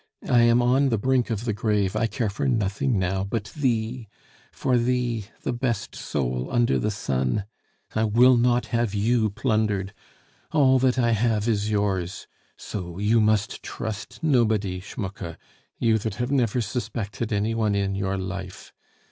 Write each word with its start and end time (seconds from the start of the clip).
I 0.27 0.39
am 0.41 0.63
on 0.63 0.89
the 0.89 0.97
brink 0.97 1.29
of 1.29 1.45
the 1.45 1.53
grave, 1.53 1.95
I 1.95 2.07
care 2.07 2.31
for 2.31 2.47
nothing 2.47 2.97
now 2.97 3.23
but 3.23 3.53
thee 3.55 4.07
for 4.51 4.75
thee, 4.75 5.27
the 5.43 5.53
best 5.53 5.95
soul 5.95 6.49
under 6.51 6.79
the 6.79 6.89
sun.... 6.89 7.45
"I 7.93 8.05
will 8.05 8.35
not 8.35 8.65
have 8.73 8.95
you 8.95 9.29
plundered; 9.29 9.93
all 10.51 10.79
that 10.79 10.97
I 10.97 11.11
have 11.11 11.47
is 11.47 11.69
yours. 11.69 12.25
So 12.57 12.97
you 12.97 13.21
must 13.21 13.61
trust 13.61 14.23
nobody, 14.23 14.79
Schmucke, 14.79 15.37
you 15.77 15.99
that 15.99 16.15
have 16.15 16.31
never 16.31 16.61
suspected 16.61 17.31
any 17.31 17.53
one 17.53 17.75
in 17.75 17.93
your 17.93 18.17
life. 18.17 18.73